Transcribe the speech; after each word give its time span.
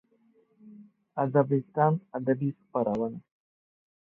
ادبستان 1.23 1.93
ادبي 2.17 2.49
خپرونه 2.59 3.19